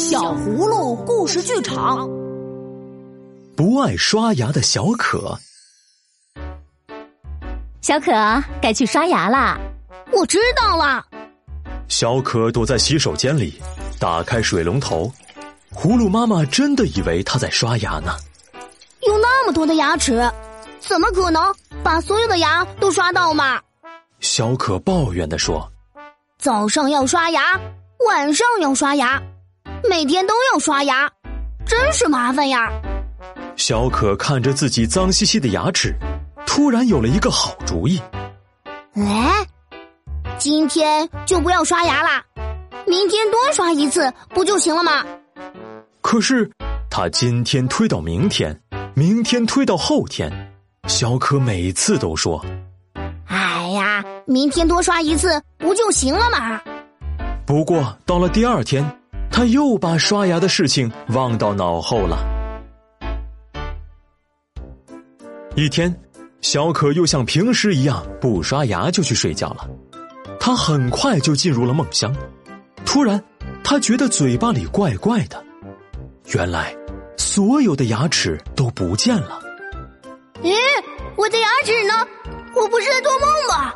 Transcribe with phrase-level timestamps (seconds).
[0.00, 2.08] 小葫芦故事剧场，
[3.54, 5.38] 不爱刷牙的小可，
[7.82, 8.10] 小可
[8.62, 9.60] 该去刷牙啦。
[10.10, 11.04] 我知道了。
[11.88, 13.60] 小可躲在洗手间里，
[13.98, 15.12] 打开水龙头。
[15.70, 18.10] 葫芦妈妈真的以为他在刷牙呢。
[19.06, 20.26] 有那么多的牙齿，
[20.80, 21.54] 怎么可能
[21.84, 23.60] 把所有的牙都刷到嘛？
[24.20, 25.70] 小可抱怨的说
[26.40, 27.60] ：“早上要刷牙，
[28.08, 29.22] 晚上要刷牙。”
[29.88, 31.10] 每天都要刷牙，
[31.66, 32.70] 真是麻烦呀！
[33.56, 35.94] 小可看着自己脏兮兮的牙齿，
[36.46, 38.00] 突然有了一个好主意。
[38.94, 39.46] 哎，
[40.38, 42.22] 今天就不要刷牙啦，
[42.86, 45.04] 明天多刷一次不就行了吗？
[46.00, 46.50] 可是
[46.88, 48.58] 他今天推到明天，
[48.94, 50.30] 明天推到后天，
[50.88, 52.44] 小可每次都说
[53.26, 56.60] ：“哎呀，明天多刷一次不就行了吗？”
[57.46, 58.84] 不过到了第二天。
[59.30, 62.18] 他又把刷牙的事情忘到脑后了。
[65.56, 65.94] 一天，
[66.40, 69.68] 小可又像平时一样不刷牙就去睡觉了。
[70.38, 72.14] 他很快就进入了梦乡。
[72.84, 73.22] 突然，
[73.62, 75.42] 他觉得嘴巴里怪怪的。
[76.34, 76.74] 原来，
[77.16, 79.40] 所有的牙齿都不见了。
[80.42, 80.54] 咦，
[81.16, 81.94] 我的牙齿呢？
[82.54, 83.74] 我不是在做梦吧？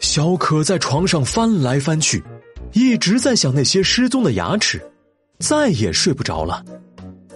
[0.00, 2.22] 小可在床上翻来翻去。
[2.76, 4.78] 一直在想那些失踪的牙齿，
[5.38, 6.62] 再也睡不着了。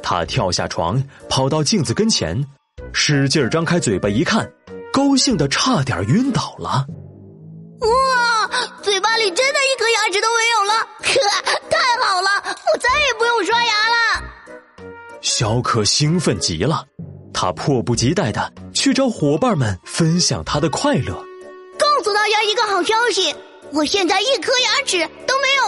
[0.02, 2.44] 他跳下床，跑到镜子跟前，
[2.92, 4.46] 使劲张开嘴巴一看，
[4.92, 6.84] 高兴的差点晕倒了。
[7.80, 8.50] 哇，
[8.82, 10.74] 嘴巴里真的一颗牙齿都没有了！
[10.98, 14.22] 呵， 太好了，我再也不用刷牙了。
[15.22, 16.84] 小可兴奋极了，
[17.32, 21.14] 他迫不及待的去找伙伴们分享他的快乐，
[21.78, 23.34] 告诉大家一个好消息。
[23.72, 25.08] 我现在一颗牙齿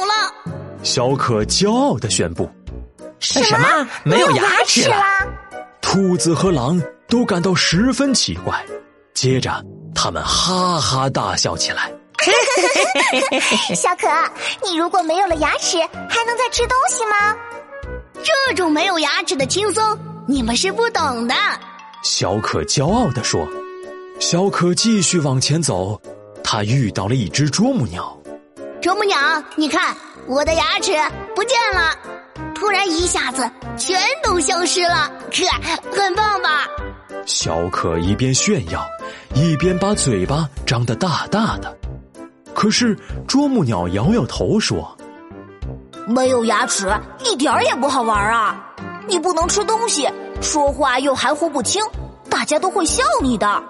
[0.02, 0.34] 有了，
[0.82, 2.50] 小可骄傲的宣布
[3.20, 3.88] ：“什么？
[4.02, 4.96] 没有牙齿了？”
[5.80, 8.64] 兔子和狼都感到十分奇怪，
[9.14, 9.64] 接着
[9.94, 11.92] 他们哈哈大笑起来。
[13.74, 14.08] 小可，
[14.64, 17.36] 你如果没有了牙齿，还能再吃东西吗？
[18.22, 21.34] 这种没有牙齿的轻松，你们是不懂的。
[22.02, 23.46] 小可骄傲的说。
[24.18, 26.00] 小可继续往前走。
[26.44, 28.16] 他遇到了一只啄木鸟，
[28.82, 29.16] 啄木鸟，
[29.54, 29.94] 你看
[30.26, 30.92] 我的牙齿
[31.36, 31.96] 不见了，
[32.52, 33.48] 突然一下子
[33.78, 36.66] 全都消失了，可很棒吧？
[37.24, 38.84] 小可一边炫耀，
[39.34, 41.72] 一边把嘴巴张得大大的。
[42.52, 42.98] 可是
[43.28, 44.96] 啄木鸟摇摇头说
[46.08, 46.92] ：“没有牙齿
[47.24, 48.66] 一点儿也不好玩啊！
[49.06, 50.10] 你不能吃东西，
[50.40, 51.80] 说话又含糊不清，
[52.28, 53.62] 大家都会笑你的。”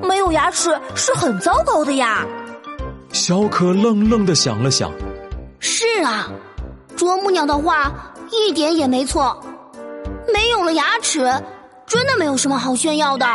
[0.00, 2.24] 没有牙齿是很糟糕的呀。
[3.12, 4.90] 小可愣愣的想了想，
[5.60, 6.28] 是啊，
[6.96, 7.92] 啄木鸟的话
[8.30, 9.38] 一点也没错。
[10.32, 11.20] 没有了牙齿，
[11.86, 13.26] 真的没有什么好炫耀的。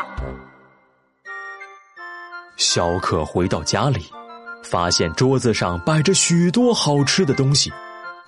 [2.58, 4.10] 小可回到家里，
[4.64, 7.72] 发现桌子上摆着许多好吃的东西，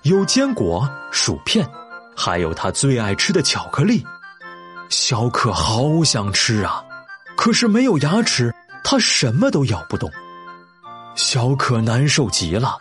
[0.02, 1.68] 有坚果、薯片，
[2.16, 4.04] 还有他最爱吃的巧克力。
[4.88, 6.84] 小可好想吃啊！
[7.36, 10.08] 可是没有牙齿，他什么都咬不动。
[11.14, 12.78] 小可难受极了，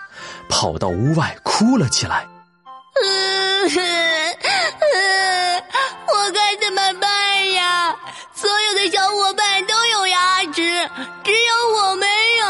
[0.49, 2.27] 跑到屋外哭了起来。
[6.07, 7.95] 我该怎么办呀？
[8.33, 10.89] 所有的小伙伴都有牙齿，
[11.23, 12.07] 只有我没
[12.39, 12.47] 有。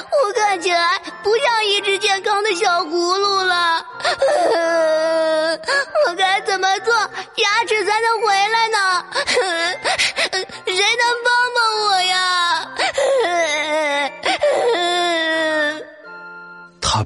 [0.00, 3.84] 我看起来不像一只健康的小葫芦了。
[6.06, 9.04] 我该怎么做，牙齿才能回来呢？
[10.66, 11.37] 谁能帮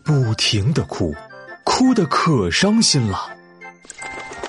[0.04, 1.14] 不停的哭，
[1.64, 3.30] 哭得可伤心了。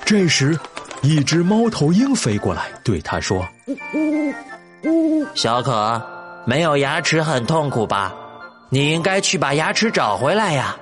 [0.05, 0.57] 这时，
[1.01, 3.47] 一只猫头鹰飞过来，对他说
[5.33, 6.01] ：“小可，
[6.45, 8.13] 没有牙齿很痛苦吧？
[8.69, 10.75] 你应该去把牙齿找回来呀。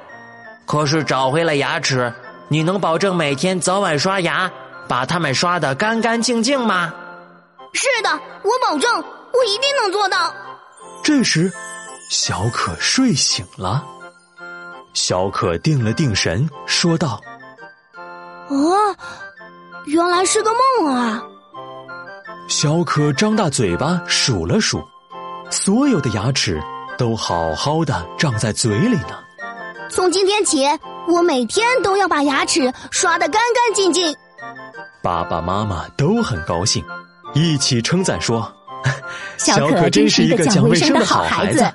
[0.65, 2.13] 可是找回了牙齿，
[2.47, 4.49] 你能保证每天早晚刷牙，
[4.87, 6.93] 把它们刷得干干净净吗？”
[7.73, 8.09] 是的，
[8.43, 10.33] 我保证，我一定能做到。
[11.03, 11.51] 这时，
[12.09, 13.85] 小可睡醒了。
[14.93, 17.21] 小可定了定神，说道
[18.49, 18.95] ：“哦，
[19.85, 21.23] 原来是个梦啊！”
[22.47, 24.83] 小可张大嘴巴数了数，
[25.49, 26.61] 所有的牙齿
[26.97, 29.17] 都好好的长在嘴里呢。
[29.89, 30.65] 从今天起，
[31.07, 34.15] 我每天都要把牙齿刷得干干净净。
[35.01, 36.83] 爸爸妈妈都很高兴。
[37.33, 38.53] 一起称赞说
[39.37, 41.65] ：“小可真是一个讲卫生的好孩子。”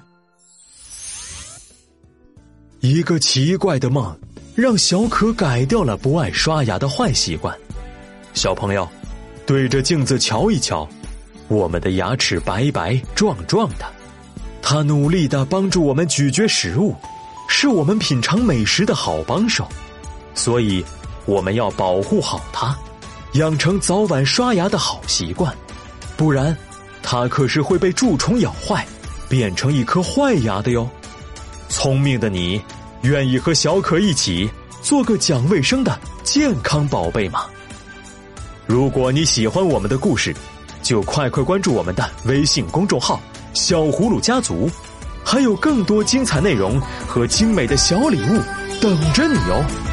[2.80, 4.14] 一个奇怪的梦
[4.54, 7.56] 让小可改掉了不爱刷牙的坏习惯。
[8.34, 8.86] 小朋友，
[9.46, 10.86] 对着镜子瞧一瞧，
[11.48, 13.86] 我们的牙齿白白壮壮的，
[14.60, 16.94] 它努力的帮助我们咀嚼食物，
[17.48, 19.66] 是我们品尝美食的好帮手。
[20.34, 20.84] 所以，
[21.24, 22.76] 我们要保护好它，
[23.32, 25.54] 养成早晚刷牙的好习惯，
[26.14, 26.54] 不然，
[27.02, 28.86] 它可是会被蛀虫咬坏，
[29.30, 30.88] 变成一颗坏牙的哟。
[31.76, 32.58] 聪明的你，
[33.02, 34.48] 愿意和小可一起
[34.80, 35.94] 做个讲卫生的
[36.24, 37.44] 健康宝贝吗？
[38.66, 40.34] 如果你喜欢我们的故事，
[40.82, 43.20] 就快快关注我们的微信公众号
[43.52, 44.70] “小葫芦家族”，
[45.22, 48.40] 还有更多精彩内容和精美的小礼物
[48.80, 49.85] 等着你哦！